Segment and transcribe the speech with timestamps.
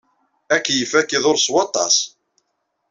[0.55, 1.97] Akeyyef ad k-iḍurr s waṭas.